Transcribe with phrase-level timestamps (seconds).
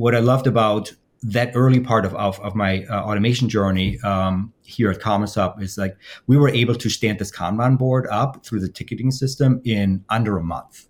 [0.00, 4.54] what I loved about that early part of, of, of my uh, automation journey um,
[4.62, 5.94] here at Hub is like
[6.26, 10.38] we were able to stand this Kanban board up through the ticketing system in under
[10.38, 10.88] a month.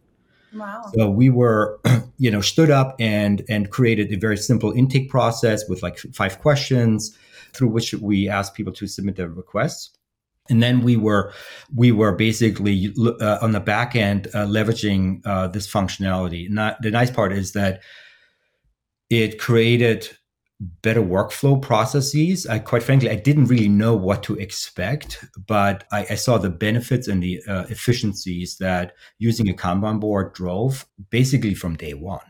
[0.54, 0.82] Wow.
[0.94, 1.80] So we were,
[2.18, 6.40] you know, stood up and and created a very simple intake process with like five
[6.40, 7.16] questions
[7.52, 9.90] through which we asked people to submit their requests.
[10.48, 11.32] And then we were
[11.74, 16.48] we were basically uh, on the back end uh, leveraging uh, this functionality.
[16.48, 17.80] Not the nice part is that
[19.10, 20.08] it created
[20.82, 22.46] better workflow processes.
[22.46, 26.50] I quite frankly, I didn't really know what to expect, but I, I saw the
[26.50, 32.20] benefits and the uh, efficiencies that using a Kanban board drove basically from day one.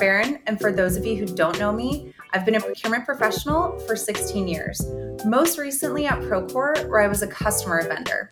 [0.00, 3.78] Barron, and for those of you who don't know me, I've been a procurement professional
[3.80, 4.82] for 16 years,
[5.26, 8.30] most recently at Procore, where I was a customer Vendr.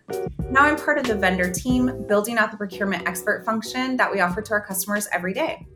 [0.50, 4.20] Now I'm part of the Vendr team building out the procurement expert function that we
[4.20, 5.66] offer to our customers every day.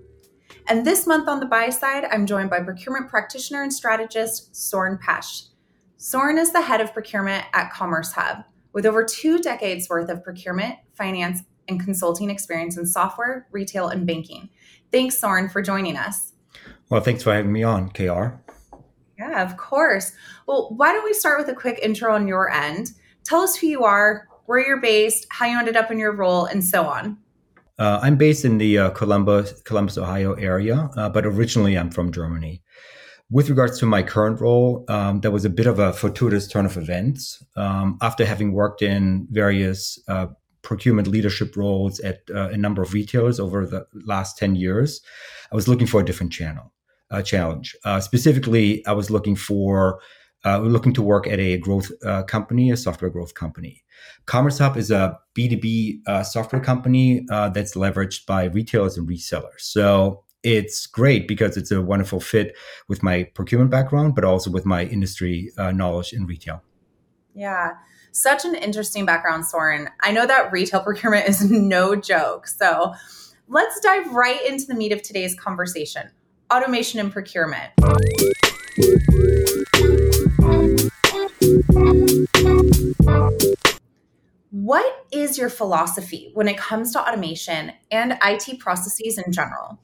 [0.67, 4.99] And this month on the buy side, I'm joined by procurement practitioner and strategist Sören
[4.99, 5.49] Petsch.
[5.99, 10.77] Sören is the head of procurement at CommerceHub, with over two decades worth of procurement,
[10.95, 14.49] finance, and consulting experience in software, retail, and banking.
[14.93, 16.33] Thanks, Sören, for joining us.
[16.91, 18.35] Well, thanks for having me on, KR.
[19.19, 20.13] Yeah, of course.
[20.47, 22.91] Well, why don't we start with a quick intro on your end?
[23.25, 26.45] Tell us who you are, where you're based, how you ended up in your role,
[26.45, 27.17] and so on.
[27.79, 32.13] Uh, I'm based in the uh, Columbus, Columbus, Ohio area, uh, but originally I'm from
[32.13, 32.63] Germany.
[33.31, 36.67] With regards to my current role, um, there was a bit of a fortuitous turn
[36.67, 37.43] of events.
[37.57, 40.27] Um, after having worked in various uh,
[40.63, 45.01] procurement leadership roles at uh, a number of retailers over the last 10 years,
[45.53, 46.73] I was looking for a different channel,
[47.11, 47.77] uh, challenge.
[47.85, 50.01] Uh, specifically, I was looking for
[50.45, 53.85] uh, looking to work at a growth uh, company, a software growth company.
[54.27, 59.61] CommerceHub is a B2B uh, software company that's leveraged by retailers and resellers.
[59.61, 62.57] So it's great because it's a wonderful fit
[62.89, 66.63] with my procurement background, but also with my industry knowledge in retail.
[67.35, 67.71] Yeah.
[68.15, 69.89] Such an interesting background, Sören.
[70.03, 72.47] I know that retail procurement is no joke.
[72.47, 72.95] So
[73.49, 76.11] let's dive right into the meat of today's conversation
[76.53, 77.73] automation and procurement.
[84.51, 89.79] What is your philosophy when it comes to automation and IT processes in general?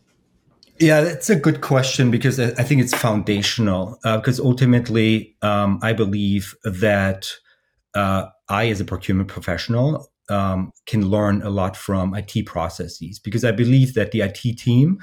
[0.79, 3.99] Yeah, that's a good question because I think it's foundational.
[4.05, 7.33] Uh, because ultimately, um, I believe that
[7.99, 13.45] uh, I, as a procurement professional, um, can learn a lot from IT processes because
[13.45, 15.01] I believe that the IT team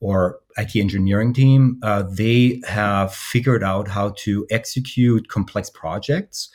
[0.00, 6.50] or IT engineering team, uh, they have figured out how to execute complex projects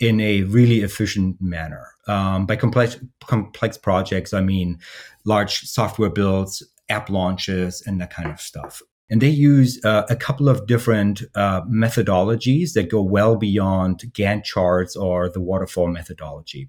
[0.00, 1.88] in a really efficient manner.
[2.06, 4.78] Um, by complex complex projects, I mean
[5.24, 8.82] large software builds, app launches, and that kind of stuff.
[9.10, 14.44] And they use uh, a couple of different uh, methodologies that go well beyond Gantt
[14.44, 16.68] charts or the waterfall methodology.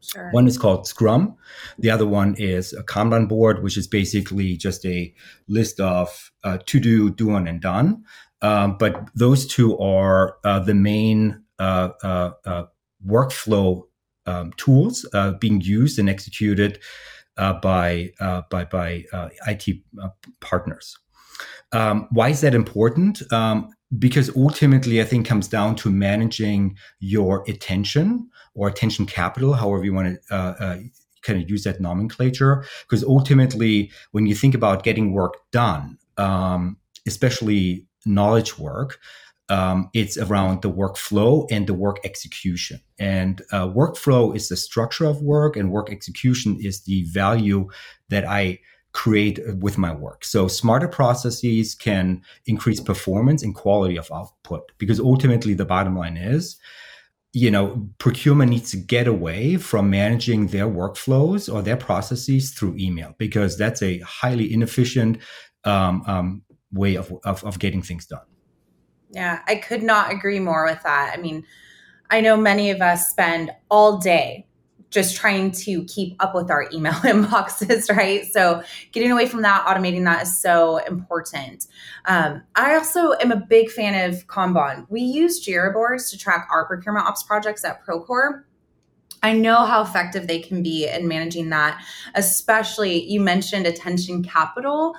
[0.00, 0.30] Sure.
[0.32, 1.36] One is called Scrum.
[1.78, 5.14] The other one is a Kanban board, which is basically just a
[5.48, 8.04] list of uh, to do, doing, and done.
[8.42, 12.64] Um, but those two are uh, the main uh, uh,
[13.06, 13.82] workflow
[14.26, 15.06] um, tools
[15.38, 16.78] being used and executed
[17.36, 18.10] by
[18.50, 19.04] by by
[19.46, 19.66] IT
[20.40, 20.98] partners.
[21.72, 23.22] Um, why is that important?
[23.32, 29.84] Um, because ultimately, I think comes down to managing your attention or attention capital, however
[29.84, 30.78] you want to uh, uh,
[31.22, 32.64] kind of use that nomenclature.
[32.82, 36.76] Because ultimately, when you think about getting work done, um,
[37.06, 38.98] especially knowledge work,
[39.48, 42.80] um, it's around the workflow and the work execution.
[43.00, 47.68] And uh, workflow is the structure of work, and work execution is the value
[48.08, 48.60] that I
[48.92, 50.24] create with my work.
[50.24, 56.16] So smarter processes can increase performance and quality of output because ultimately the bottom line
[56.16, 56.58] is
[57.32, 62.74] you know procurement needs to get away from managing their workflows or their processes through
[62.76, 65.18] email because that's a highly inefficient
[65.64, 68.24] um, um, way of, of, of getting things done
[69.12, 71.44] yeah i could not agree more with that i mean
[72.10, 74.46] i know many of us spend all day
[74.90, 78.26] just trying to keep up with our email inboxes, right?
[78.26, 81.66] So getting away from that, automating that is so important.
[82.06, 84.86] Um, I also am a big fan of Kanban.
[84.90, 88.44] We use Jira boards to track our procurement ops projects at Procore.
[89.22, 91.82] I know how effective they can be in managing that,
[92.14, 94.94] especially you mentioned attention capital.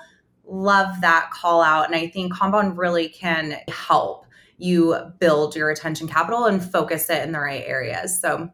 [0.45, 1.87] Love that call out.
[1.87, 4.25] And I think Kanban really can help
[4.57, 8.21] you build your attention capital and focus it in the right areas.
[8.21, 8.51] So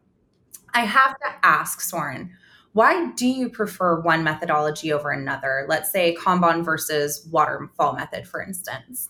[0.74, 2.30] I have to ask, Sören,
[2.72, 5.66] why do you prefer one methodology over another?
[5.68, 9.08] Let's say Kanban versus waterfall method, for instance.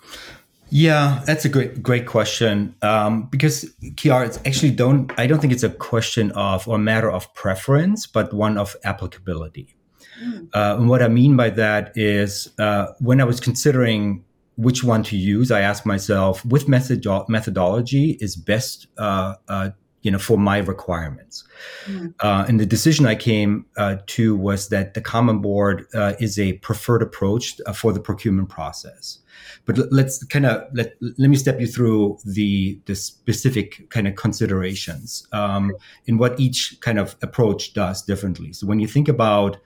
[0.71, 2.75] Yeah, that's a great great question.
[2.83, 3.65] Um, because
[3.95, 7.33] Kiara, it's actually don't I don't think it's a question of or a matter of
[7.35, 9.75] preference, but one of applicability.
[10.23, 10.49] Mm.
[10.55, 14.25] Uh, and what I mean by that is uh, when I was considering
[14.57, 19.71] which one to use, I asked myself, which methodology is best uh, uh
[20.03, 21.45] you know, for my requirements.
[21.87, 22.15] Mm.
[22.21, 26.39] Uh, and the decision I came uh, to was that the Kanban board uh, is
[26.39, 29.19] a preferred approach uh, for the procurement process.
[29.65, 34.07] But l- let's kind of let let me step you through the the specific kind
[34.07, 35.75] of considerations um,
[36.07, 38.53] in what each kind of approach does differently.
[38.53, 39.59] So when you think about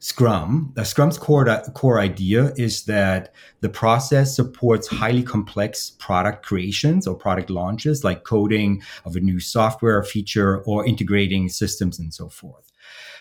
[0.00, 7.06] Scrum, the Scrum's core, core idea is that the process supports highly complex product creations
[7.06, 12.28] or product launches, like coding of a new software feature or integrating systems and so
[12.28, 12.70] forth.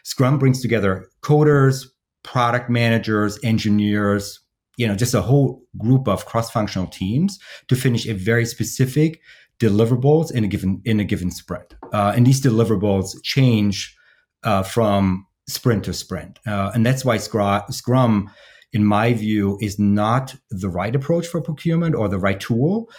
[0.03, 1.87] Scrum brings together coders,
[2.23, 4.39] product managers, engineers,
[4.77, 9.19] you know, just a whole group of cross-functional teams to finish a very specific
[9.59, 11.73] deliverables in a given in a given sprint.
[11.91, 13.97] Uh, and these deliverables change
[14.43, 16.39] uh, from sprint to sprint.
[16.45, 18.29] Uh, and that's why Scrum,
[18.73, 22.89] in my view, is not the right approach for procurement or the right tool.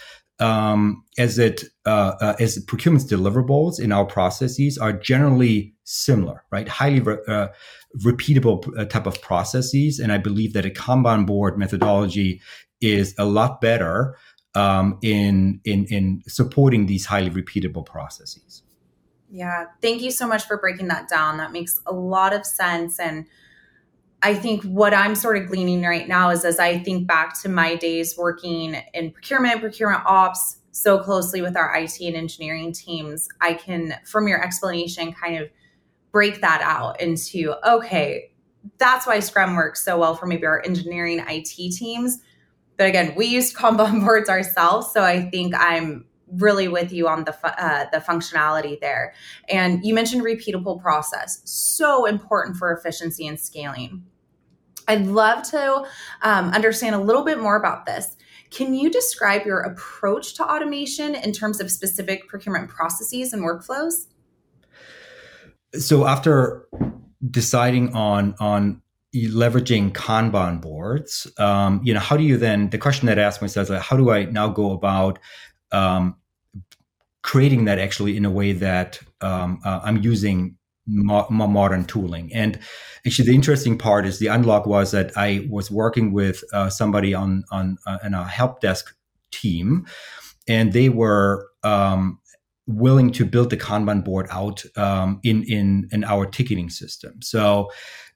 [0.41, 6.65] Um, as it uh, uh, as procurement's deliverables in our processes are generally similar, right?
[6.65, 7.49] Highly re- uh,
[8.05, 12.41] repeatable uh, type of processes, and I believe that a Kanban board methodology
[12.79, 14.15] is a lot better
[14.55, 18.63] um, in in in supporting these highly repeatable processes.
[19.31, 19.65] Yeah.
[19.81, 21.37] Thank you so much for breaking that down.
[21.37, 22.99] That makes a lot of sense.
[22.99, 23.25] And
[24.21, 27.49] I think what I'm sort of gleaning right now is as I think back to
[27.49, 33.27] my days working in procurement, procurement ops, so closely with our IT and engineering teams,
[33.41, 35.49] I can, from your explanation, kind of
[36.11, 38.31] break that out into okay,
[38.77, 42.19] that's why Scrum works so well for maybe our engineering IT teams.
[42.77, 44.91] But again, we used Kanban boards ourselves.
[44.93, 49.13] So I think I'm really with you on the uh, the functionality there.
[49.49, 54.03] And you mentioned repeatable process, so important for efficiency and scaling.
[54.87, 55.85] I'd love to
[56.23, 58.17] um, understand a little bit more about this.
[58.49, 64.07] Can you describe your approach to automation in terms of specific procurement processes and workflows?
[65.77, 66.67] So after
[67.29, 68.81] deciding on on
[69.15, 72.69] leveraging Kanban boards, um, you know, how do you then?
[72.71, 75.19] The question that I asked myself is, like, how do I now go about
[75.71, 76.15] um,
[77.21, 80.57] creating that actually in a way that um, uh, I'm using
[80.87, 82.33] mo- modern tooling.
[82.33, 82.59] And
[83.05, 87.13] actually, the interesting part is the unlock was that I was working with uh, somebody
[87.13, 88.95] on on uh, a help desk
[89.31, 89.85] team,
[90.47, 92.19] and they were um,
[92.67, 97.21] willing to build the Kanban board out um, in in in our ticketing system.
[97.21, 97.71] So.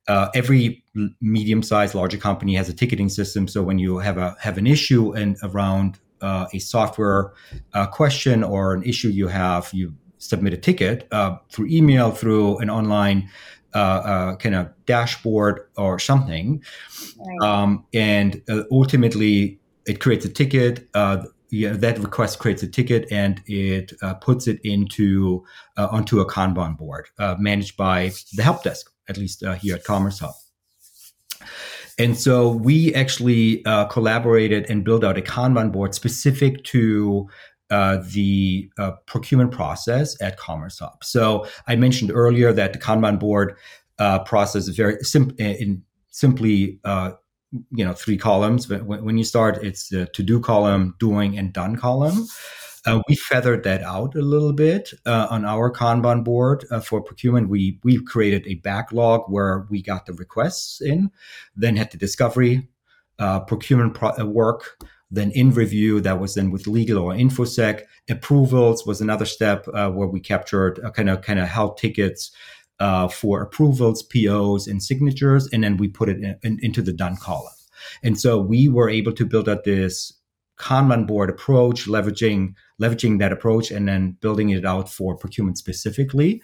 [0.10, 0.84] Uh, every
[1.22, 3.48] medium-sized, larger company has a ticketing system.
[3.48, 7.34] So when you have a have an issue and around uh, a software
[7.74, 12.58] uh, question or an issue you have, you submit a ticket uh, through email, through
[12.60, 13.30] an online
[13.75, 16.64] uh, uh, kind of dashboard or something.
[17.18, 17.50] Right.
[17.50, 20.88] Um, and uh, ultimately, it creates a ticket.
[21.56, 25.45] Yeah, that request creates a ticket and it puts it into
[25.78, 30.33] onto a Kanban board managed by the help desk, at least here at CommerceHub.
[32.00, 37.28] And so we actually uh, collaborated and built out a Kanban board specific to
[37.69, 41.04] uh, the uh, procurement process at CommerceHub.
[41.04, 43.56] So I mentioned earlier that the Kanban board
[44.00, 47.12] uh, process is very sim- in simply uh,
[47.71, 48.69] you know three columns.
[48.69, 52.28] When, when you start, it's the to do column, doing, and done column.
[52.85, 57.02] Uh, we feathered that out a little bit uh, on our Kanban board uh, for
[57.02, 57.49] procurement.
[57.49, 61.09] We we created a backlog where we got the requests in,
[61.56, 62.68] then had the discovery,
[63.19, 66.02] uh, procurement pro- uh, work, then in review.
[66.02, 67.83] That was then with legal or infosec.
[68.09, 72.31] Approvals was another step uh, where we captured kind of kind of held tickets.
[73.11, 77.16] for approvals, POs, and signatures, and then we put it in, in, into the done
[77.16, 77.54] column.
[78.04, 80.13] And so we were able to build out this
[80.57, 86.42] Kanban board approach, leveraging leveraging that approach, and then building it out for procurement specifically.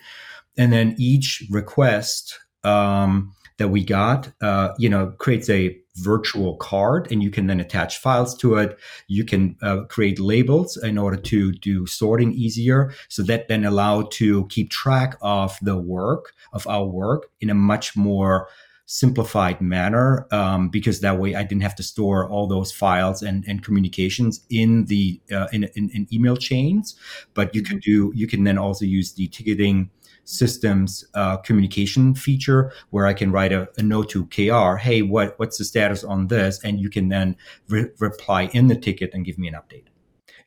[0.58, 7.12] And then each request um, that we got, uh, you know, creates a virtual card
[7.12, 8.80] and you can then attach files to it.
[9.08, 12.94] You can uh, create labels in order to do sorting easier.
[13.10, 17.54] So that then allow to keep track of the work of our work in a
[17.54, 18.48] much more
[18.92, 23.46] simplified manner um, because that way I didn't have to store all those files and,
[23.48, 26.96] and communications in the uh, in, in, in, email chains.
[27.36, 28.10] But you can mm-hmm.
[28.10, 29.92] do you can then also use the ticketing
[30.24, 35.38] systems uh, communication feature where I can write a, a, note to KR, hey, what
[35.38, 37.36] what's the status on this, and you can then
[37.68, 39.86] re- reply in the ticket and give me an update.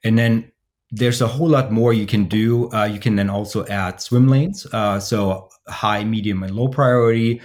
[0.02, 0.50] And then
[0.90, 2.70] there's a whole lot more you can do.
[2.72, 4.66] Uh, you can then also add swim lanes.
[4.72, 7.40] Uh, so high, medium, and low priority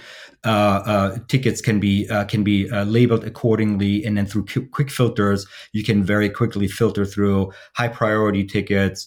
[1.28, 5.46] tickets can be uh, can be uh, labeled accordingly, and then through qu- quick filters,
[5.72, 9.06] you can very quickly filter through high priority tickets.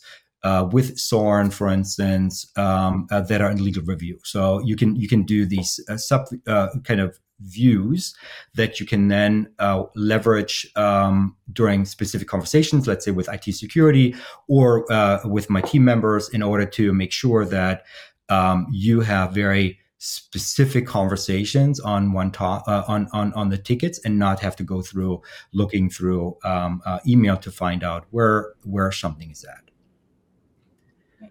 [0.71, 5.23] with SORN, for instance, um, that are in legal review, so you can you can
[5.23, 8.15] do these sub kind of views
[8.55, 14.15] that you can then uh, leverage um, during specific conversations, let's say with IT security
[14.47, 17.83] or uh, with my team members, in order to make sure that
[18.29, 23.99] um, you have very specific conversations on one to- uh, on, on on the tickets
[24.03, 25.21] and not have to go through
[25.53, 29.61] looking through um, uh, email to find out where where something is at.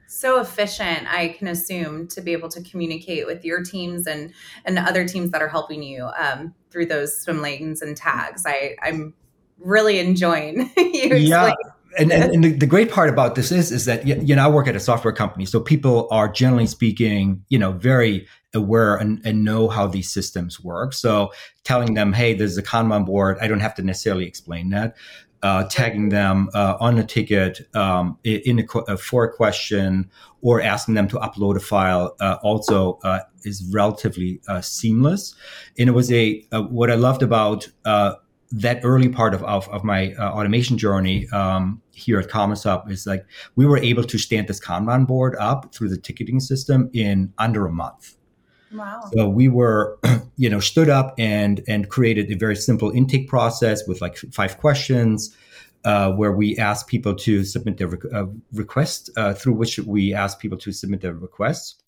[0.06, 4.32] So efficient i can assume to be able to communicate with your teams and
[4.64, 8.44] and other teams that are helping you um, through those swim lanes and tags.
[8.46, 9.14] I i'm
[9.58, 11.52] really enjoying you yeah
[11.98, 14.48] and, and, and the, the, great part about this is is that you know I
[14.48, 19.20] work at a software company, so people are generally speaking, you know, very aware and,
[19.24, 20.92] and know how these systems work.
[20.92, 21.32] So
[21.64, 24.96] telling them, hey, there's a Kanban board, I don't have to necessarily explain that
[25.42, 30.10] uh, tagging them uh, on a ticket um, in a, a, for a question
[30.42, 35.34] or asking them to upload a file uh, also uh, is relatively uh, seamless.
[35.78, 37.68] And it was a what I loved about
[38.52, 43.24] that early part of, of, of my automation journey um, here at CommerceHub is like
[43.56, 47.66] we were able to stand this Kanban board up through the ticketing system in under
[47.66, 48.16] a month.
[48.72, 49.02] Wow.
[49.14, 49.98] So we were,
[50.36, 54.58] you know, stood up and and created a very simple intake process with like five
[54.58, 55.36] questions,
[55.84, 60.38] uh, where we asked people to submit their uh, request, uh, through which we asked
[60.38, 61.79] people to submit their requests.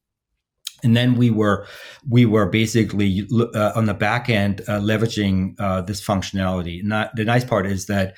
[0.83, 1.67] And then we were
[2.09, 6.83] we were basically uh, on the back end uh, leveraging uh, this functionality.
[7.15, 8.17] The nice part is that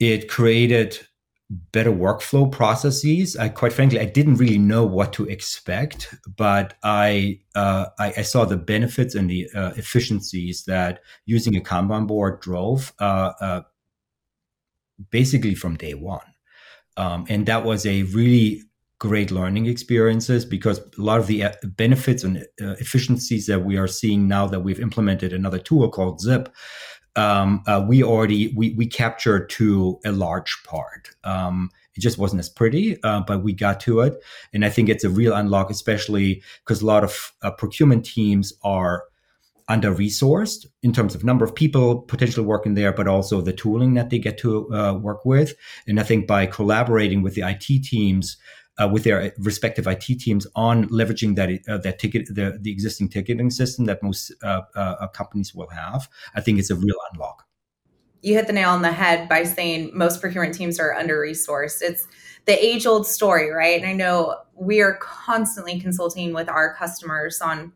[0.00, 0.98] it created
[1.72, 3.36] better workflow processes.
[3.36, 8.22] I quite frankly, I didn't really know what to expect, but I uh, I, I,
[8.22, 13.62] saw the benefits and the uh, efficiencies that using a Kanban board drove uh
[15.10, 16.34] basically from day one,
[16.96, 18.62] um, and that was a really
[18.98, 23.76] great learning experiences because a lot of the uh, benefits and uh, efficiencies that we
[23.76, 26.48] are seeing now that we've implemented another tool called Zip
[27.18, 31.10] um, uh, we already we, we captured to a large part.
[31.24, 34.88] Um, it just wasn't as pretty, uh, but we got to it, and I think
[34.88, 39.04] it's a real unlock, especially because a lot of uh, procurement teams are
[39.70, 43.94] under resourced in terms of number of people potentially working there, but also the tooling
[43.94, 45.54] that they get to uh, work with.
[45.86, 48.38] And I think by collaborating with the IT teams,
[48.78, 53.08] uh, with their respective IT teams on leveraging that uh, that ticket the, the existing
[53.08, 56.08] ticketing system that most uh, uh, companies will have.
[56.34, 57.46] I think it's a real unlock.
[58.22, 61.82] You hit the nail on the head by saying most procurement teams are under resourced.
[61.82, 62.06] It's
[62.46, 63.80] the age old story, right?
[63.80, 67.72] And I know we are constantly consulting with our customers on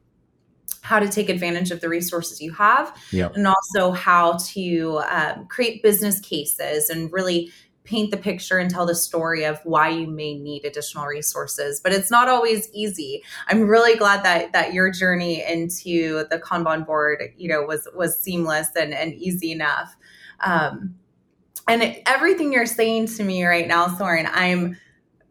[0.80, 3.34] how to take advantage of the resources you have yep.
[3.36, 7.52] and also how to um, create business cases and really
[7.84, 11.92] paint the picture and tell the story of why you may need additional resources but
[11.92, 17.22] it's not always easy i'm really glad that that your journey into the kanban board
[17.36, 19.96] you know was was seamless and and easy enough
[20.40, 20.94] um
[21.68, 24.76] and everything you're saying to me right now sören i'm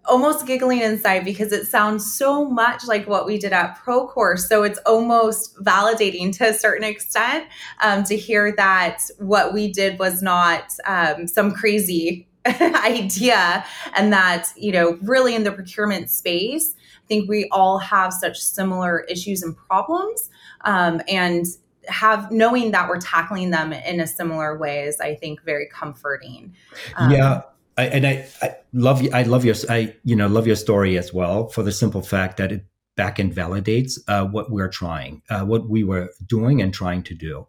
[0.06, 4.38] almost giggling inside because it sounds so much like what we did at Procore.
[4.38, 7.46] So it's almost validating to a certain extent
[7.82, 13.64] um, to hear that what we did was not um, some crazy idea
[13.96, 18.40] and that you know really in the procurement space i think we all have such
[18.40, 20.30] similar issues and problems
[20.62, 21.46] um, and
[21.88, 26.56] have knowing that we're tackling them in a similar way is i think very comforting.
[26.96, 27.42] Um, yeah
[27.78, 31.14] I, and I, I love i love your i you know love your story as
[31.14, 35.46] well for the simple fact that it back and validates uh, what we're trying uh,
[35.46, 37.48] what we were doing and trying to do.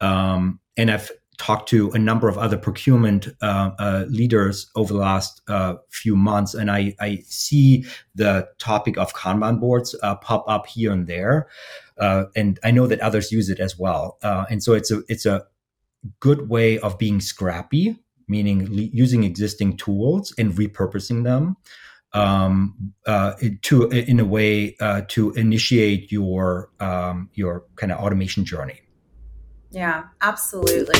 [0.00, 4.98] Um, and i've talked to a number of other procurement uh, uh, leaders over the
[4.98, 10.44] last uh, few months, and I, I, see the topic of Kanban boards uh, pop
[10.48, 11.48] up here and there.
[11.98, 14.18] uh, and I know that others use it as well.
[14.22, 15.46] Uh, and so it's a it's a
[16.20, 17.96] good way of being scrappy,
[18.28, 21.56] meaning le- using existing tools and repurposing them
[22.12, 22.92] um,
[23.62, 24.76] to in a way
[25.08, 28.80] to initiate your um, your kind of automation journey.
[29.70, 30.94] Yeah, absolutely.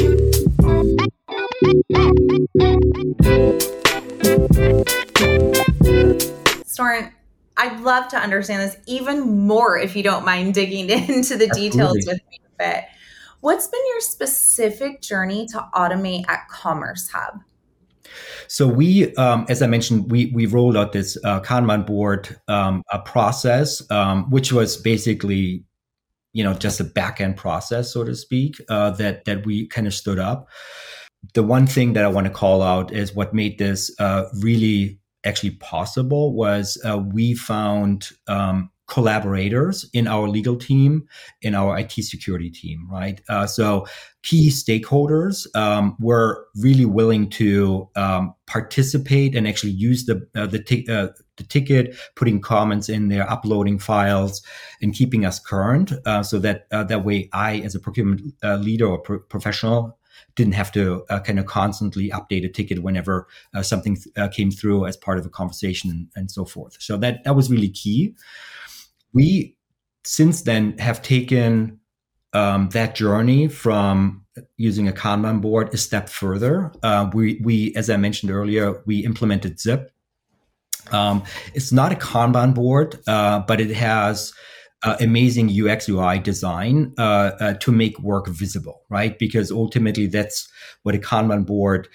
[6.66, 7.12] Sören,
[7.56, 11.96] I'd love to understand this even more if you don't mind digging into the details
[12.06, 12.85] with me a bit.
[13.40, 17.40] What's been your specific journey to automate at CommerceHub?
[18.49, 22.82] So we, um, as I mentioned, we we rolled out this uh, Kanban board um,
[22.92, 25.64] a process, um, which was basically,
[26.37, 29.87] you know, just a back end process, so to speak, uh, that that we kind
[29.87, 30.49] of stood up.
[31.33, 35.00] The one thing that I want to call out is what made this uh, really
[35.25, 41.09] actually possible was uh, we found um, collaborators in our legal team,
[41.40, 43.23] in our IT security team, right?
[43.31, 43.87] Uh, so
[44.23, 50.62] key stakeholders um, were really willing to um, participate and actually use the uh, the,
[50.62, 54.43] t- uh, the ticket, putting comments in there, uploading files,
[54.81, 55.93] and keeping us current.
[56.05, 59.99] Uh, so that uh, that way, I, as a procurement uh, leader or pro- professional,
[60.35, 64.50] didn't have to uh, kind of constantly update a ticket whenever uh, something uh, came
[64.50, 66.76] through as part of a conversation and, and, so forth.
[66.81, 68.14] So that that was really key.
[69.12, 69.57] We
[70.05, 71.81] since then have taken
[72.33, 74.25] um, that journey from
[74.57, 76.73] using a Kanban board a step further.
[76.83, 79.90] Uh, we we as I mentioned earlier, we implemented Zip.
[80.93, 81.23] Um,
[81.55, 84.33] it's not a Kanban board, uh, but it has
[84.83, 89.19] uh, amazing UX UI design uh, uh, to make work visible, right?
[89.19, 90.49] Because ultimately, that's
[90.83, 91.88] what a Kanban board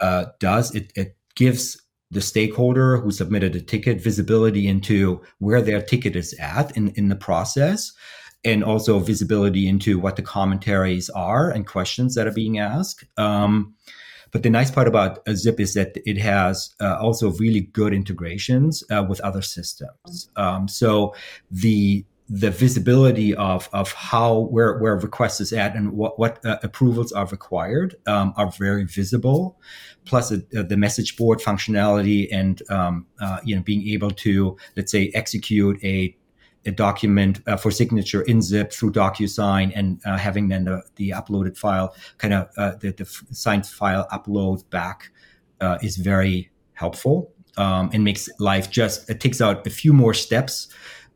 [0.00, 0.74] uh, does.
[0.74, 6.34] It, it gives the stakeholder who submitted a ticket visibility into where their ticket is
[6.38, 7.92] at in, in the process
[8.44, 13.04] and also visibility into what the commentaries are and questions that are being asked.
[13.16, 13.74] Um,
[14.32, 18.84] but the nice part about Zip is that it has uh, also really good integrations
[18.90, 20.30] uh, with other systems.
[20.36, 21.14] Um, so
[21.50, 26.44] the the visibility of of how where where a request is at and what what
[26.44, 29.58] uh, approvals are required um, are very visible.
[30.04, 34.90] Plus uh, the message board functionality and um, uh, you know being able to let's
[34.90, 36.16] say execute a
[36.66, 41.10] a document uh, for signature in zip through DocuSign and uh, having then the, the
[41.10, 45.10] uploaded file kind of uh, the, the signed file upload back
[45.82, 50.68] is very helpful um, and makes life just it takes out a few more steps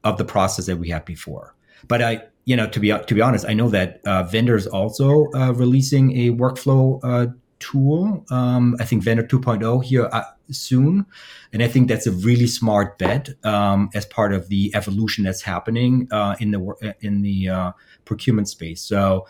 [0.04, 1.54] of the process that we had before.
[1.86, 5.26] But I, you know, to be to be honest, I know that uh, Vendr's also
[5.34, 8.24] uh, releasing a workflow uh, tool.
[8.30, 11.06] Um, I think Vendr 2.0 here uh, soon,
[11.52, 15.42] and I think that's a really smart bet um, as part of the evolution that's
[15.42, 17.72] happening uh, in the in the uh,
[18.04, 18.82] procurement space.
[18.82, 19.26] So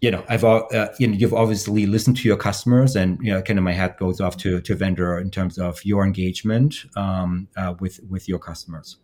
[0.00, 3.42] you know, I've uh, you know, you've obviously listened to your customers, and you know,
[3.42, 7.48] kind of my hat goes off to to Vendr in terms of your engagement um,
[7.56, 8.98] uh, with with your customers.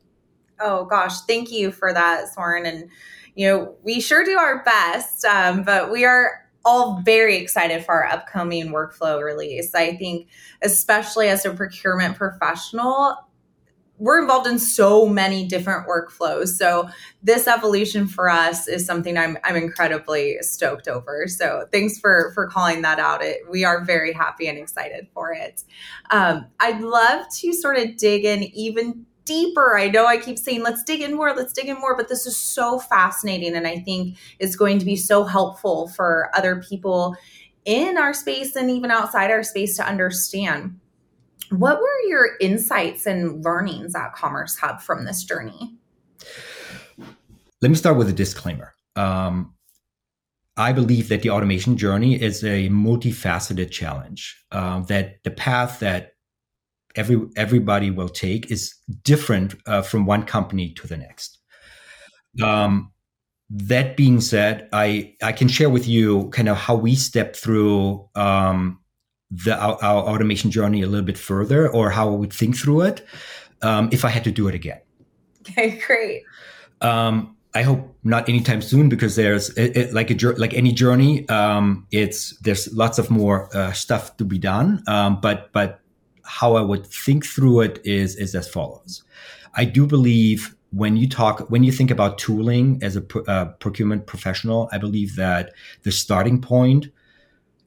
[0.61, 2.69] Oh gosh, thank you for that, Sören.
[2.69, 2.91] And
[3.35, 7.93] you know, we sure do our best, um, but we are all very excited for
[7.93, 9.75] our upcoming workflow release.
[9.75, 10.29] I think,
[10.63, 13.17] especially as a procurement professional,
[14.03, 16.49] we're involved in so many different workflows.
[16.49, 16.89] So
[17.23, 21.29] this evolution for us is something I'm I'm incredibly stoked over.
[21.29, 23.23] So thanks for for calling that out.
[23.23, 25.63] It we are very happy and excited for it.
[26.11, 29.79] Um, I'd love to sort of dig in even deeper.
[29.79, 32.27] I know I keep saying, let's dig in more, let's dig in more, but this
[32.27, 33.55] is so fascinating.
[33.55, 37.17] And I think is going to be so helpful for other people
[37.65, 40.79] in our space and even outside our space to understand.
[41.51, 45.77] What were your insights and learnings at CommerceHub from this journey?
[47.61, 48.75] Let me start with a disclaimer.
[48.97, 49.55] Um,
[50.57, 54.45] I believe that the automation journey is a multifaceted challenge.
[54.51, 56.12] Uh, that the path that
[56.97, 61.39] every everybody will take is different uh, from one company to the next.
[62.43, 62.93] Um,
[63.51, 68.09] that being said, I I can share with you kind of how we step through
[68.15, 68.81] um,
[69.31, 72.83] the our, our, automation journey a little bit further, or how I would think through
[72.83, 73.07] it
[73.61, 74.81] um, if I had to do it again.
[75.41, 76.23] Okay, great.
[76.81, 81.29] Um, I hope not anytime soon because there's it, it, like a like any journey.
[81.29, 84.83] Um, it's there's lots of more uh, stuff to be done.
[84.87, 85.82] Um, but but
[86.33, 89.05] how I would think through it is is as follows.
[89.55, 94.07] I do believe when you talk when you think about tooling as a uh, procurement
[94.07, 96.87] professional, I believe that the starting point,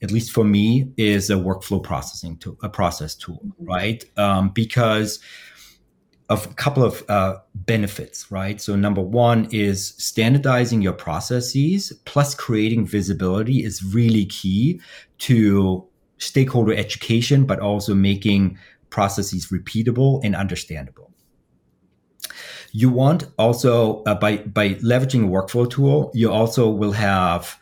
[0.02, 3.66] at least for me, is a workflow processing tool, a process tool, mm-hmm.
[3.66, 4.04] right?
[4.18, 5.20] Um, because
[6.30, 8.60] of a couple of uh, benefits, right?
[8.60, 14.82] So number one is standardizing your processes plus creating visibility is really key
[15.20, 18.58] to stakeholder education, but also making
[18.90, 21.12] processes repeatable and understandable.
[22.72, 27.58] You want also uh, by by leveraging a workflow tool, you also will have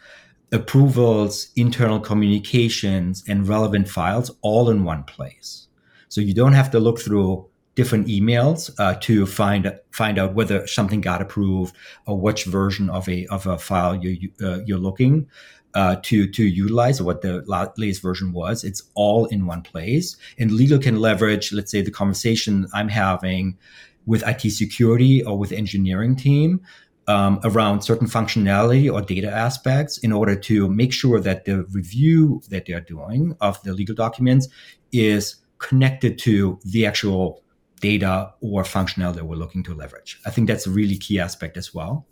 [0.52, 5.68] approvals, internal communications, and relevant files all in one place.
[6.10, 10.66] So you don't have to look through different emails uh, to find find out whether
[10.68, 15.28] something got approved or which version of a of a file you, uh, you're looking
[15.76, 17.44] uh, to to utilize what the
[17.78, 18.64] latest version was.
[18.64, 23.58] It's all in one place, and legal can leverage, let's say, the conversation I'm having
[24.06, 26.62] with IT security or with engineering team
[27.08, 32.42] um, around certain functionality or data aspects in order to make sure that the review
[32.50, 34.48] that they're doing of the legal documents
[34.92, 37.42] is connected to the actual
[37.82, 40.20] data or functionality that we're looking to leverage.
[40.26, 42.06] I think that's a really key aspect as well.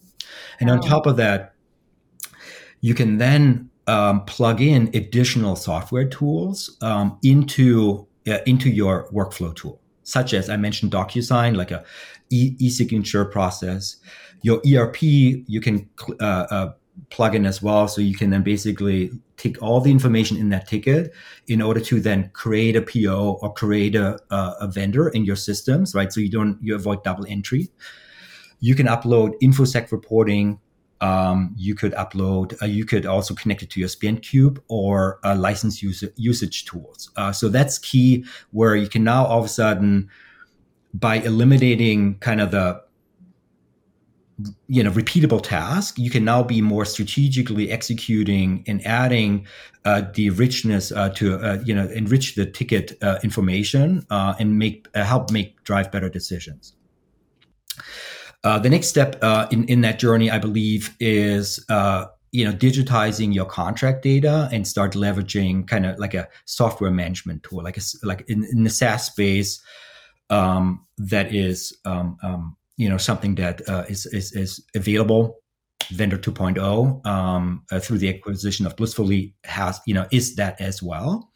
[0.59, 1.53] And on top of that,
[2.81, 9.55] you can then um, plug in additional software tools um, into uh, into your workflow
[9.55, 11.83] tool, such as I mentioned DocuSign, like a
[12.29, 13.97] e- e-signature process.
[14.43, 15.89] Your ERP, you can
[16.19, 16.73] uh, uh,
[17.09, 20.67] plug in as well, so you can then basically take all the information in that
[20.67, 21.11] ticket
[21.47, 25.95] in order to then create a PO or create a, a vendor in your systems,
[25.95, 26.13] right?
[26.13, 27.69] So you don't you avoid double entry.
[28.59, 30.59] You can upload infosec reporting.
[31.01, 32.61] Um, you could upload.
[32.61, 37.11] Uh, you could also connect it to your SpendCube or uh, license user, usage tools.
[37.15, 38.23] Uh, so that's key.
[38.51, 40.09] Where you can now all of a sudden,
[40.93, 42.81] by eliminating kind of the
[44.67, 49.45] you know repeatable task you can now be more strategically executing and adding
[49.85, 54.57] uh, the richness uh, to uh, you know enrich the ticket uh, information uh, and
[54.57, 56.73] make uh, help make drive better decisions
[58.43, 59.15] the next step
[59.51, 61.63] in in that journey i believe is
[62.31, 67.43] you know digitizing your contract data and start leveraging kind of like a software management
[67.43, 69.61] tool like a, like in, in the SaaS space
[70.29, 75.37] um, that is um, um, you know something that uh, is, is is available.
[75.93, 80.81] Vendr 2.0 um, uh, through the acquisition of blissfully has you know is that as
[80.81, 81.29] well.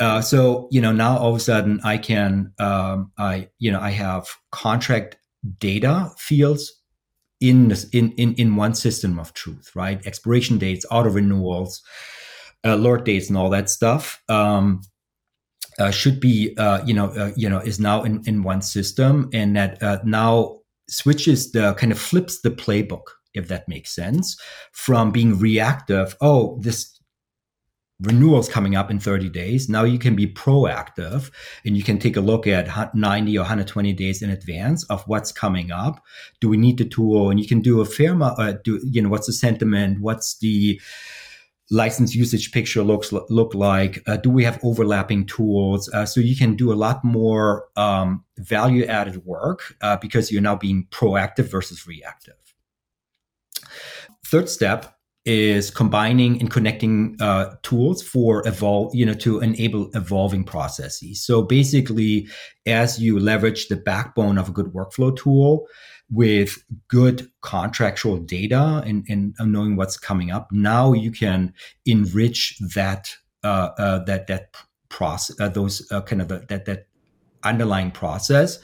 [0.00, 3.80] Uh, so you know now all of a sudden i can um, i you know
[3.80, 5.16] i have contract
[5.58, 6.74] data fields
[7.40, 10.04] in this in, in in one system of truth right?
[10.06, 11.82] Expiration dates auto renewals
[12.64, 14.80] alert dates and all that stuff um,
[15.78, 19.30] uh, should be uh, you know uh, you know is now in, in one system
[19.32, 23.02] and that uh, now switches the kind of flips the playbook
[23.34, 24.36] if that makes sense
[24.72, 26.97] from being reactive oh this
[28.00, 31.30] renewal is coming up in 30 days now you can be proactive
[31.64, 35.32] and you can take a look at 90 or 120 days in advance of what's
[35.32, 36.04] coming up
[36.40, 39.02] do we need the tool and you can do a fair amount uh, do you
[39.02, 40.80] know what's the sentiment what's the
[41.70, 44.02] license usage picture looks look like?
[44.06, 45.88] Uh, do we have overlapping tools?
[45.92, 50.42] Uh, so you can do a lot more um, value added work uh, because you're
[50.42, 52.34] now being proactive versus reactive.
[54.24, 54.97] Third step
[55.28, 61.20] is combining and connecting uh, tools for evolve, you know, to enable evolving processes.
[61.20, 62.28] So basically,
[62.64, 65.66] as you leverage the backbone of a good workflow tool,
[66.10, 71.52] with good contractual data and, and knowing what's coming up, now you can
[71.84, 73.14] enrich that
[73.44, 74.56] uh, uh, that that
[74.88, 76.86] process, uh, those uh, kind of that that
[77.44, 78.58] underlying process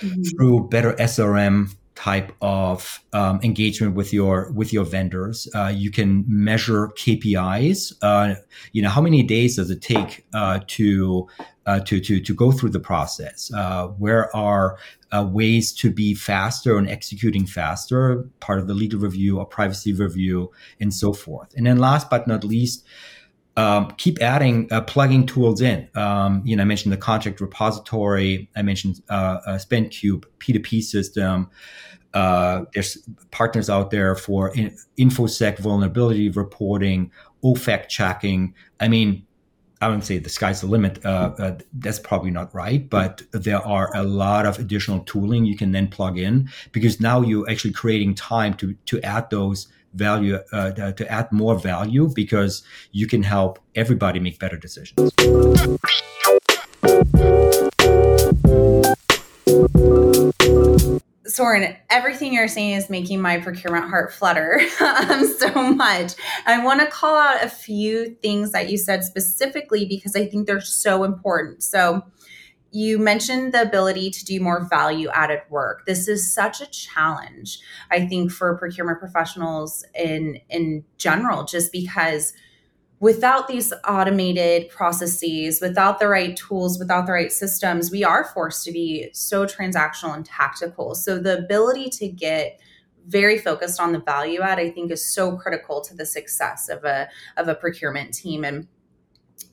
[0.00, 0.22] mm-hmm.
[0.22, 5.46] through better SRM type of um, engagement with your with your vendors.
[5.54, 7.92] Uh, you can measure KPIs.
[8.00, 8.36] Uh,
[8.72, 11.28] you know, how many days does it take uh, to
[11.66, 13.52] uh, to to to go through the process?
[13.54, 14.78] Uh, where are
[15.12, 18.26] uh, ways to be faster and executing faster?
[18.40, 21.52] Part of the legal review or privacy review, and so forth.
[21.54, 22.82] And then last but not least.
[23.60, 25.86] Um, keep adding, uh, plugging tools in.
[25.94, 28.48] Um, you know, I mentioned the contract repository.
[28.56, 31.50] I mentioned uh, SpendCube, P2P system.
[32.14, 37.10] Uh, there's partners out there for in, infosec vulnerability reporting,
[37.44, 38.54] OFAC checking.
[38.80, 39.26] I mean,
[39.82, 41.04] I wouldn't say the sky's the limit.
[41.04, 45.56] Uh, uh, that's probably not right, but there are a lot of additional tooling you
[45.58, 50.38] can then plug in because now you're actually creating time to to add those value
[50.52, 55.12] uh, to add more value because you can help everybody make better decisions.
[61.30, 66.12] Sören, everything you're saying is making my procurement heart flutter um, so much.
[66.46, 70.46] I want to call out a few things that you said specifically because I think
[70.46, 71.62] they're so important.
[71.62, 72.02] So,
[72.72, 75.86] you mentioned the ability to do more value added work.
[75.86, 77.58] This is such a challenge,
[77.90, 82.32] I think, for procurement professionals in in general, just because
[83.00, 88.62] without these automated processes, without the right tools, without the right systems, we are forced
[88.64, 90.94] to be so transactional and tactical.
[90.94, 92.60] So the ability to get
[93.06, 96.84] very focused on the value add, I think, is so critical to the success of
[96.84, 98.44] a of a procurement team.
[98.44, 98.68] And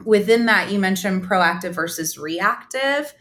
[0.03, 3.13] within that, you mentioned proactive versus reactive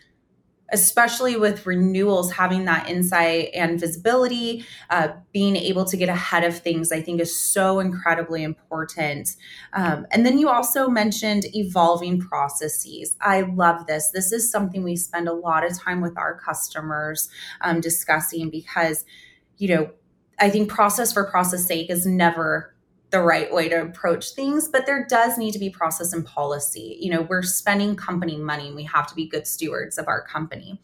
[0.72, 6.58] especially with renewals, having that insight and visibility, uh, being able to get ahead of
[6.58, 9.36] things, I think is so incredibly important.
[9.72, 13.16] Um, and then you also mentioned evolving processes.
[13.20, 14.10] I love this.
[14.12, 17.28] This is something we spend a lot of time with our customers
[17.60, 19.04] um, discussing because,
[19.58, 19.90] you know,
[20.38, 22.74] I think process for process sake is never
[23.10, 26.96] the right way to approach things but there does need to be process and policy.
[27.00, 30.22] You know we're spending company money and we have to be good stewards of our
[30.22, 30.80] company.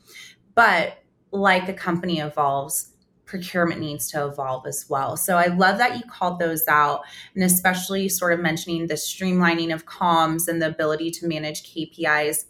[0.55, 0.99] But
[1.31, 2.89] like a company evolves
[3.25, 5.17] procurement needs to evolve as well.
[5.17, 7.03] So i love that you called those out
[7.35, 12.45] and especially sort of mentioning the streamlining of comms and the ability to manage kpis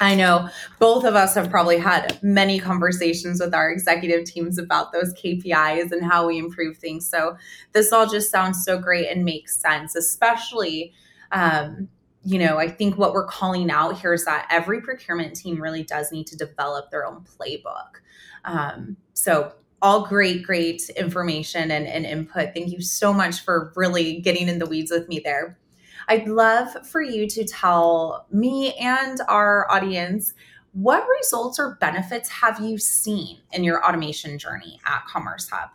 [0.00, 4.92] I know both of us have probably had many conversations with our executive teams about
[4.92, 7.08] those KPIs and how we improve things.
[7.08, 7.36] So
[7.72, 10.92] this all just sounds so great and makes sense, especially.
[11.30, 11.88] Um,
[12.24, 15.82] you know, I think what we're calling out here is that every procurement team really
[15.82, 18.00] does need to develop their own playbook.
[18.44, 22.54] Um, so all great, great information and, and input.
[22.54, 25.58] Thank you so much for really getting in the weeds with me there.
[26.08, 30.34] I'd love for you to tell me and our audience
[30.72, 35.68] what results or benefits have you seen in your automation journey at CommerceHub?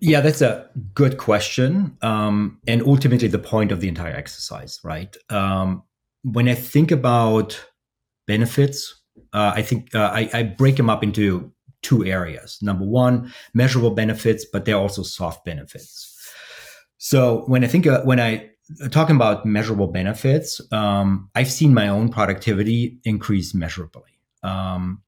[0.00, 1.96] Yeah, that's a good question.
[2.00, 5.14] Um, and ultimately, the point of the entire exercise, right?
[5.28, 5.82] Um,
[6.22, 7.62] when I think about
[8.26, 12.58] benefits, uh, I think uh, I, I break them up into two areas.
[12.62, 16.06] Number one, measurable benefits, but they're also soft benefits.
[16.98, 18.50] So when I think uh, when I
[18.90, 24.10] talking about measurable benefits, um, I've seen my own productivity increase measurably.
[24.42, 25.02] Um,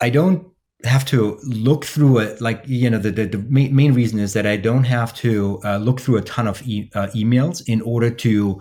[0.00, 0.46] I don't
[0.84, 4.46] have to look through it like you know the, the, the main, reason is that
[4.46, 8.10] i don't have to uh, look through a ton of e- uh, emails in order
[8.10, 8.60] to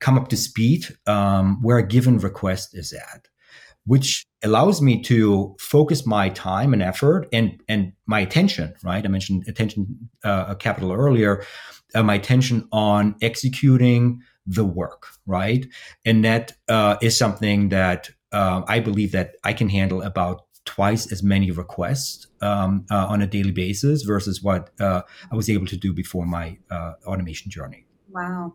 [0.00, 3.28] come up to speed um, where a given request is at
[3.84, 9.08] which allows me to focus my time and effort and and my attention right i
[9.08, 11.44] mentioned attention uh, capital earlier
[11.94, 15.66] uh, my attention on executing the work, right?
[16.04, 21.10] And that uh, is something that uh, I believe that I can handle about twice
[21.10, 25.66] as many requests um, uh, on a daily basis versus what uh, I was able
[25.66, 27.86] to do before my uh, automation journey.
[28.10, 28.54] Wow.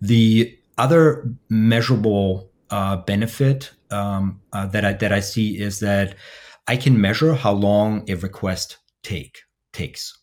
[0.00, 2.50] The other measurable
[3.06, 6.14] benefit um, that I that I see is that
[6.66, 9.40] I can measure how long a request take
[9.72, 10.16] takes.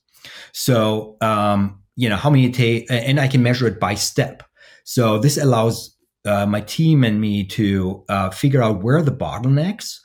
[0.53, 4.43] So um, you know how many take and i can measure it by step.
[4.85, 9.99] So this allows uh, my team and me to uh, figure out where the bottlenecks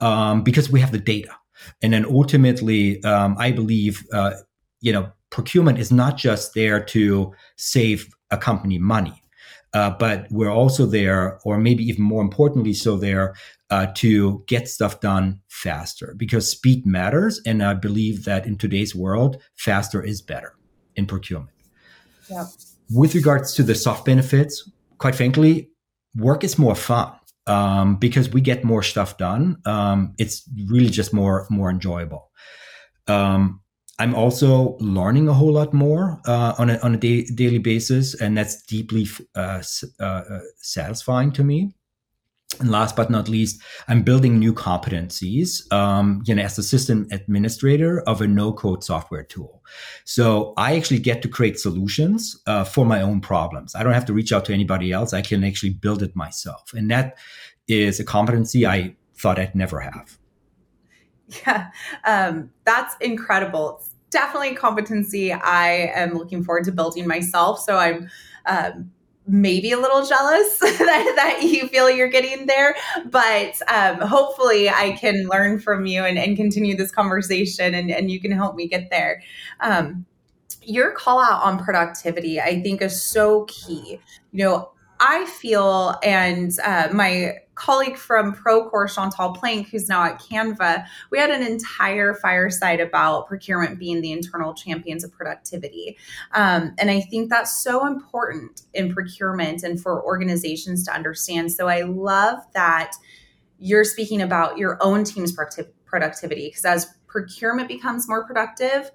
[0.00, 1.34] um, because we have the data.
[1.82, 4.34] And then ultimately um, i believe uh,
[4.80, 9.22] you know procurement is not just there to save a company money
[9.74, 13.34] uh, but we're also there or maybe even more importantly so there
[13.70, 18.94] uh, to get stuff done faster because speed matters and i believe that in today's
[18.94, 20.54] world faster is better
[20.98, 21.56] in procurement.
[22.30, 22.46] Yeah.
[22.90, 25.70] With regards to the soft benefits, quite frankly,
[26.16, 27.12] work is more fun
[27.46, 29.56] um, because we get more stuff done.
[29.64, 32.30] Um, it's really just more more enjoyable.
[33.06, 33.60] Um,
[33.98, 38.14] I'm also learning a whole lot more uh, on a on a da- daily basis,
[38.20, 39.62] and that's deeply uh,
[40.00, 41.74] uh, uh satisfying to me.
[42.60, 47.06] And last but not least, I'm building new competencies, um, you know, as a system
[47.12, 49.62] administrator of a no-code software tool.
[50.04, 53.74] So I actually get to create solutions uh, for my own problems.
[53.74, 55.12] I don't have to reach out to anybody else.
[55.12, 57.18] I can actually build it myself, and that
[57.68, 60.18] is a competency I thought I'd never have.
[61.46, 61.68] Yeah,
[62.04, 63.76] um, that's incredible.
[63.78, 67.60] It's definitely a competency I am looking forward to building myself.
[67.60, 68.08] So I'm.
[68.46, 68.90] Um,
[69.28, 72.74] maybe a little jealous that, that you feel you're getting there
[73.06, 78.10] but um, hopefully i can learn from you and, and continue this conversation and, and
[78.10, 79.22] you can help me get there.
[79.60, 80.06] Um,
[80.62, 84.00] your call out on productivity i think is so key.
[84.32, 90.20] You know I feel, and uh, my colleague from Procore, Chantal Plank, who's now at
[90.20, 95.98] Canva, we had an entire fireside about procurement being the internal champions of productivity.
[96.34, 101.52] Um, and I think that's so important in procurement and for organizations to understand.
[101.52, 102.92] So I love that
[103.58, 105.36] you're speaking about your own team's
[105.84, 108.90] productivity because as procurement becomes more productive,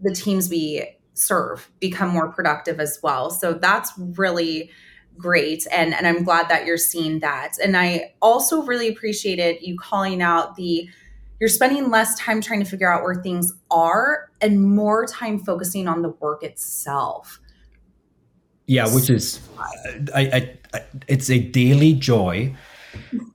[0.00, 3.30] the teams we serve become more productive as well.
[3.30, 4.70] So that's really
[5.18, 7.52] great and and I'm glad that you're seeing that.
[7.62, 10.88] And I also really appreciated you calling out the
[11.40, 15.86] you're spending less time trying to figure out where things are and more time focusing
[15.86, 17.40] on the work itself.
[18.66, 19.40] Yeah, which is
[20.14, 22.54] I, I, I it's a daily joy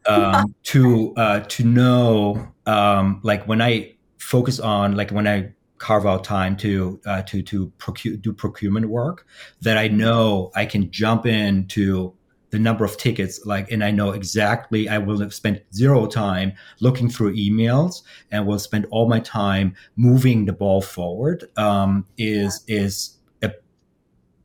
[0.07, 6.05] um, to uh, to know um, like when I focus on like when I carve
[6.05, 9.25] out time to uh, to to procure, do procurement work
[9.61, 12.13] that I know I can jump into
[12.51, 16.53] the number of tickets like and I know exactly I will have spent zero time
[16.81, 22.63] looking through emails and will spend all my time moving the ball forward um, is
[22.67, 23.51] is a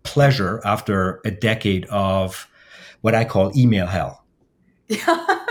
[0.04, 2.48] pleasure after a decade of
[3.02, 4.24] what I call email hell.
[4.88, 5.40] Yeah.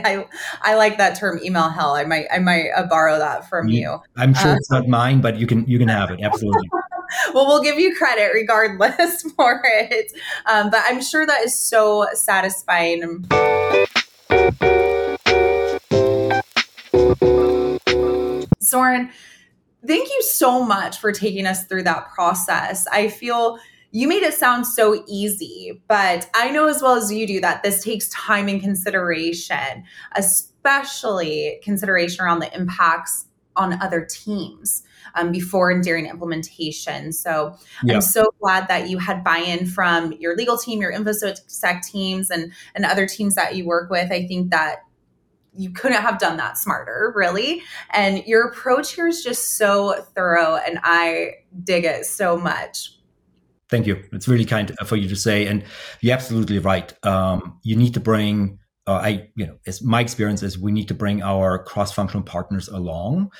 [0.04, 0.26] I
[0.62, 1.94] I like that term email hell.
[1.94, 3.98] I might I might uh, borrow that from you.
[4.16, 6.68] I'm sure uh, it's not mine, but you can you can have it absolutely.
[7.34, 10.12] well, we'll give you credit regardless for it.
[10.46, 13.26] Um, but I'm sure that is so satisfying.
[18.60, 19.10] Sören,
[19.86, 22.86] thank you so much for taking us through that process.
[22.88, 23.58] I feel
[23.98, 27.64] you made it sound so easy, but I know as well as you do that
[27.64, 29.82] this takes time and consideration,
[30.14, 34.84] especially consideration around the impacts on other teams
[35.16, 37.12] um, before and during implementation.
[37.12, 37.94] So yeah.
[37.94, 42.52] I'm so glad that you had buy-in from your legal team, your InfoSec teams, and
[42.76, 44.12] and other teams that you work with.
[44.12, 44.76] I think that
[45.56, 47.62] you couldn't have done that smarter, really.
[47.90, 51.32] And your approach here is just so thorough, and I
[51.64, 52.92] dig it so much.
[53.70, 54.02] Thank you.
[54.12, 55.62] It's really kind for you to say, and
[56.00, 56.92] you're absolutely right.
[57.04, 58.58] Um, you need to bring.
[58.86, 62.68] Uh, I, you know, as my experience is, we need to bring our cross-functional partners
[62.68, 63.30] along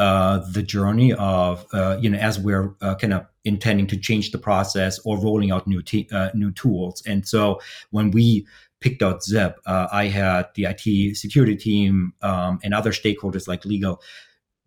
[0.00, 4.30] uh, the journey of, uh, you know, as we're uh, kind of intending to change
[4.30, 7.02] the process or rolling out new uh, new tools.
[7.06, 8.46] And so when we
[8.80, 13.66] picked out Zip, uh, I had the IT security team um, and other stakeholders like
[13.66, 14.00] legal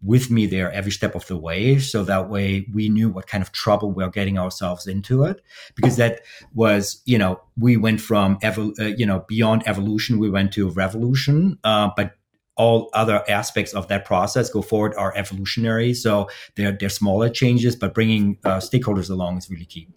[0.04, 1.80] with me there every step of the way.
[1.80, 5.42] So that way we knew what kind of trouble we are getting ourselves into it.
[5.76, 6.22] Because that
[6.54, 11.58] was, you know, we went from, uh, you know, beyond evolution, we went to revolution.
[11.63, 12.16] Uh, but
[12.56, 15.94] all other aspects of that process go forward are evolutionary.
[15.94, 19.88] So they're, they're smaller changes, but bringing uh, stakeholders along is really key.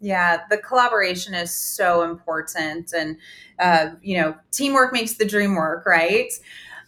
[0.00, 2.92] Yeah, the collaboration is so important.
[2.92, 3.16] And,
[3.58, 6.30] uh, you know, teamwork makes the dream work, right?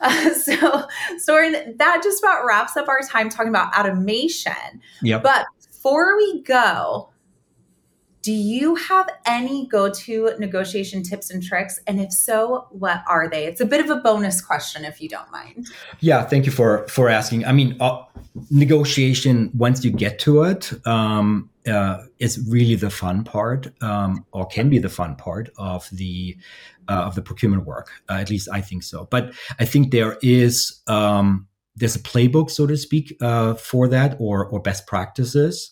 [0.00, 0.86] Uh, so,
[1.18, 4.80] Sören, that just about wraps up our time talking about automation.
[5.02, 5.22] Yep.
[5.22, 7.10] But before we go,
[8.28, 11.80] do you have any go to negotiation tips and tricks?
[11.86, 13.46] And if so, what are they?
[13.46, 15.68] It's a bit of a bonus question if you don't mind.
[16.00, 17.46] Yeah, thank you for for asking.
[17.46, 18.02] I mean, uh,
[18.50, 24.46] negotiation once you get to it um, uh, is really the fun part, um, or
[24.46, 26.36] can be the fun part of the
[26.88, 27.90] uh, of the procurement work.
[28.08, 29.06] Uh, at least I think so.
[29.10, 31.46] But I think there is um,
[31.76, 35.70] there's a playbook, so to speak, uh, for that, or or best practices.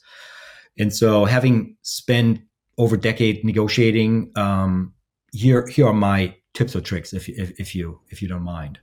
[0.78, 2.40] And so, having spent
[2.78, 4.92] over a decade negotiating, um,
[5.32, 8.78] here here are my tips or tricks, if if, if you if you don't mind.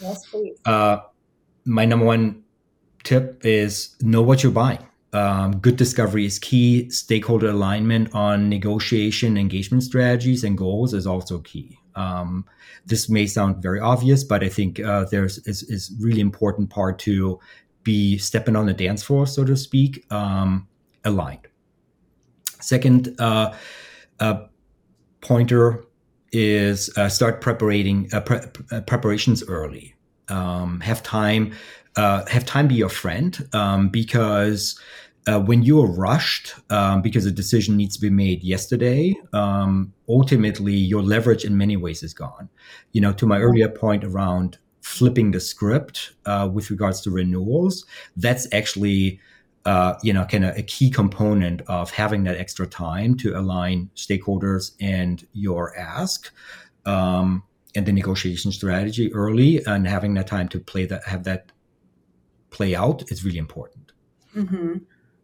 [0.00, 0.58] Yes, please.
[0.64, 0.98] Uh,
[1.64, 2.42] my number one
[3.04, 4.86] tip is know what you're buying.
[5.14, 6.90] Um, good discovery is key.
[6.90, 11.78] Stakeholder alignment on negotiation, engagement strategies, and goals is also key.
[11.94, 12.44] Um,
[12.84, 16.98] this may sound very obvious, but I think uh, there's is, is really important part
[17.00, 17.38] to
[17.84, 20.04] be stepping on the dance floor, so to speak.
[20.12, 20.66] Um,
[21.04, 21.46] aligned.
[22.60, 23.54] Second uh,
[24.20, 24.44] uh,
[25.20, 25.84] pointer
[26.32, 28.40] is uh, start preparing uh, pre-
[28.72, 29.94] uh, preparations early.
[30.28, 31.54] Um, have time,
[31.96, 34.78] uh, have time be your friend um, because
[35.26, 39.92] uh, when you are rushed um, because a decision needs to be made yesterday, um,
[40.08, 42.48] ultimately your leverage in many ways is gone.
[42.92, 47.86] You know, to my earlier point around flipping the script uh, with regards to renewals,
[48.16, 49.20] that's actually
[49.64, 53.88] uh, you know, kind of a key component of having that extra time to align
[53.96, 56.30] stakeholders and your ask
[56.84, 57.42] um,
[57.74, 61.50] and the negotiation strategy early and having that time to play that, have that
[62.56, 63.92] play out is really important.
[64.36, 64.74] Mm-hmm.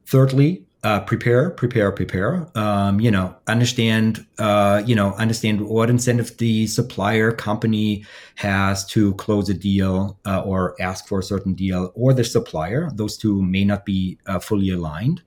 [0.07, 2.49] Thirdly, uh, prepare, prepare, prepare.
[2.55, 8.05] Um, you know, understand, uh, you know, understand what incentive the supplier company
[8.37, 12.91] has to close a deal uh, or ask for a certain deal, or the supplier.
[12.95, 15.22] Those two may not be uh, fully aligned.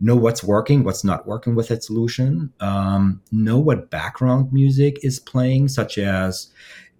[0.00, 2.52] Know what's working, what's not working with that solution.
[2.60, 6.52] Um, know what background music is playing, such as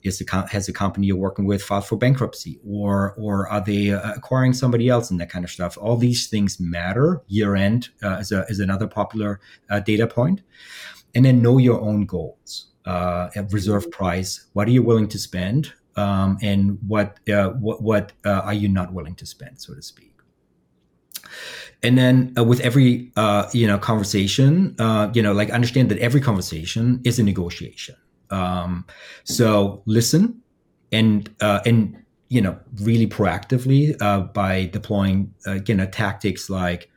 [0.04, 3.90] is the has the company you're working with filed for bankruptcy or or are they
[3.90, 5.76] uh, acquiring somebody else and that kind of stuff?
[5.80, 7.22] All these things matter.
[7.26, 9.40] Year end uh, is, a, is another popular
[9.70, 10.42] uh, data point.
[11.14, 14.46] And then know your own goals uh, reserve price.
[14.52, 15.72] What are you willing to spend?
[15.96, 20.14] Um, and what uh, what, what are you not willing to spend so to speak?
[21.82, 25.98] And then uh, with every uh, you know conversation uh, you know like understand that
[25.98, 27.96] every conversation is a negotiation
[28.30, 28.86] um,
[29.24, 30.40] so listen
[30.92, 31.96] and uh, and
[32.28, 36.90] you know really proactively uh, by deploying uh, you know tactics like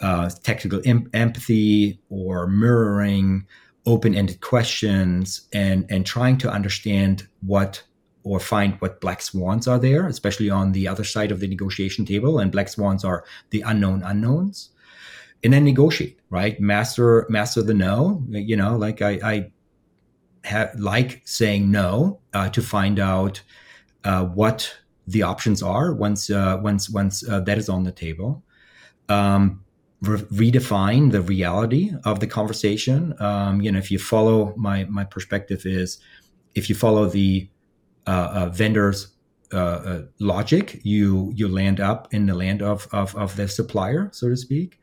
[0.00, 3.46] uh, technical em- empathy or mirroring,
[3.86, 7.82] open-ended questions, and and trying to understand what
[8.24, 12.06] or find what black swans are there, especially on the other side of the negotiation
[12.06, 12.38] table.
[12.38, 14.70] And black swans are the unknown unknowns.
[15.42, 16.58] And then negotiate, right?
[16.58, 18.24] Master master the no.
[18.30, 19.52] You know, like I, I
[20.44, 23.42] ha- like saying no uh, to find out
[24.04, 24.76] uh, what
[25.06, 28.42] the options are once uh, once once uh, that is on the table.
[29.08, 29.62] Um,
[30.02, 33.14] re- redefine the reality of the conversation.
[33.20, 35.98] Um, you know, if you follow my my perspective is
[36.54, 37.48] if you follow the
[38.06, 39.08] uh, uh, vendor's
[40.18, 44.36] logic, you you land up in the land of of, of the supplier, so to
[44.36, 44.80] speak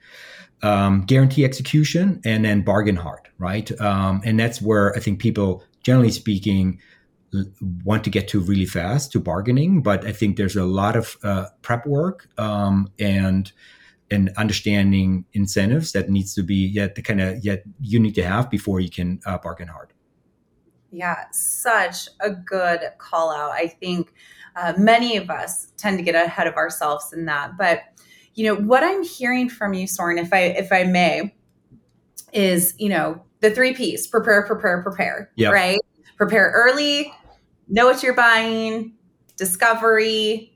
[0.63, 3.71] um, guarantee execution and then bargain hard, right?
[3.81, 6.79] Um, and that's where I think people, generally speaking,
[7.83, 9.81] want to get to really fast to bargaining.
[9.81, 13.51] But I think there's a lot of uh, prep work um, and
[14.09, 18.23] and understanding incentives that needs to be yet the kind of yet you need to
[18.23, 19.93] have before you can uh, bargain hard.
[20.91, 23.51] Yeah, such a good call out.
[23.51, 24.13] I think
[24.57, 27.83] uh, many of us tend to get ahead of ourselves in that, but
[28.33, 31.33] you know what i'm hearing from you sören if i if i may
[32.33, 35.51] is you know the three p's prepare prepare prepare yep.
[35.51, 35.79] right
[36.17, 37.13] prepare early
[37.67, 38.93] know what you're buying
[39.37, 40.51] discovery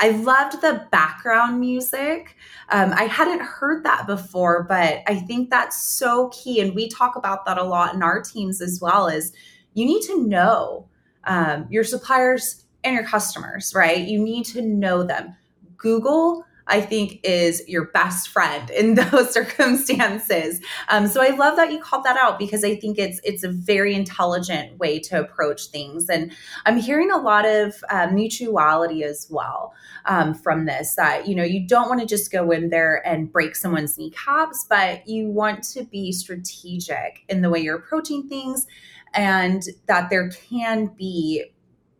[0.00, 2.36] I loved the background music.
[2.70, 6.60] Um, I hadn't heard that before, but I think that's so key.
[6.60, 9.08] And we talk about that a lot in our teams as well.
[9.08, 9.32] Is
[9.74, 10.88] you need to know
[11.24, 14.06] um, your suppliers and your customers, right?
[14.06, 15.34] You need to know them.
[15.76, 20.60] Google I think is your best friend in those circumstances.
[20.88, 23.48] Um, so I love that you called that out because I think it's it's a
[23.48, 26.32] very intelligent way to approach things, and
[26.66, 29.72] I'm hearing a lot of uh, mutuality as well
[30.04, 30.94] um, from this.
[30.94, 34.66] That you know you don't want to just go in there and break someone's kneecaps,
[34.68, 38.66] but you want to be strategic in the way you're approaching things,
[39.14, 41.44] and that there can be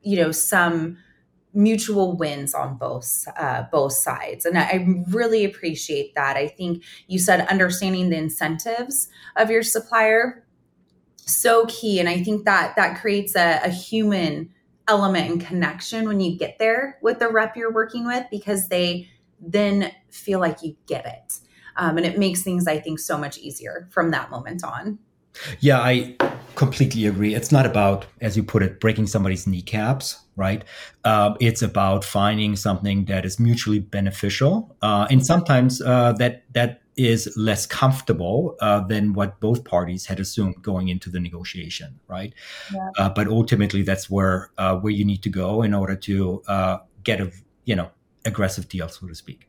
[0.02, 0.98] you know some
[1.58, 4.44] mutual wins on both uh, both sides.
[4.46, 6.36] And I, really appreciate that.
[6.36, 10.44] I think you said understanding the incentives of your supplier
[11.16, 11.98] so key.
[11.98, 14.50] And i think that that creates a, a human
[14.86, 19.08] element and connection when you get there with the rep you're working with because they
[19.40, 21.40] then feel like you get it.
[21.76, 24.98] Um, and it makes things i think so much easier from that moment on.
[25.60, 26.16] Yeah i
[26.58, 27.34] completely agree.
[27.36, 30.64] It's not about, as you put it, breaking somebody's kneecaps, right?
[31.04, 36.80] Uh, it's about finding something that is mutually beneficial, uh, and sometimes uh, that that
[36.96, 42.32] is less comfortable uh, than what both parties had assumed going into the negotiation, right?
[42.72, 42.90] Yeah.
[42.98, 46.42] Uh, but ultimately, that's where uh, where you need to go in order to
[47.04, 47.30] get a
[47.64, 47.90] you know
[48.24, 49.48] aggressive deal, so to speak.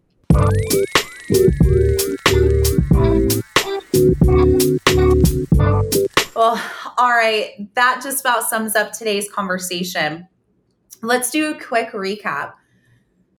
[6.39, 6.61] Well,
[6.97, 7.67] all right.
[7.75, 10.25] That just about sums up today's conversation.
[11.01, 12.53] Let's do a quick recap.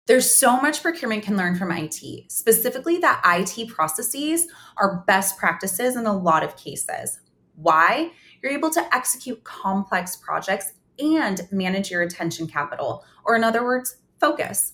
[0.08, 4.48] There's so much procurement can learn from IT, specifically that IT processes
[4.78, 7.20] are best practices in a lot of cases.
[7.56, 8.12] Why?
[8.42, 13.98] You're able to execute complex projects and manage your attention capital, or in other words,
[14.22, 14.74] focus.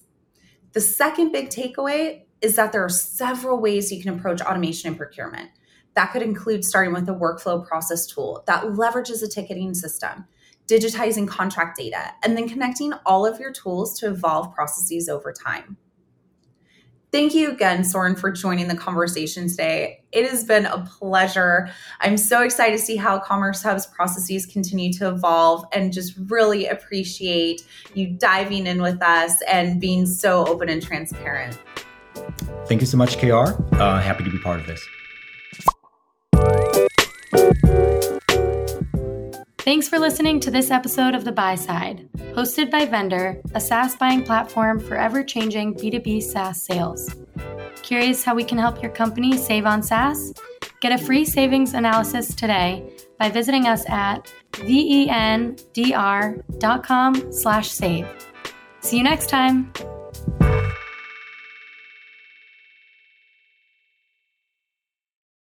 [0.73, 4.97] The second big takeaway is that there are several ways you can approach automation and
[4.97, 5.49] procurement.
[5.95, 10.25] That could include starting with a workflow process tool that leverages a ticketing system,
[10.67, 15.77] digitizing contract data, and then connecting all of your tools to evolve processes over time.
[17.15, 20.03] Thank you again, Sören, for joining the conversation today.
[20.11, 21.69] It has been a pleasure.
[22.01, 27.65] I'm so excited to see how CommerceHub's processes continue to evolve and just really appreciate
[27.93, 31.57] you diving in with us and being so open and transparent.
[32.67, 33.55] Thank you so much, KR.
[33.75, 34.85] Uh, happy to be part of this.
[39.65, 43.95] Thanks for listening to this episode of The Buy Side, hosted by Vendr, a SaaS
[43.95, 47.09] buying platform for ever changing B2B SaaS sales.
[47.81, 50.35] Curious how we can help your company save on SaaS?
[50.81, 52.87] Get a free savings analysis today
[53.17, 55.73] by visiting us at vendr.com
[57.33, 58.07] slash save.
[58.81, 59.73] See you next time.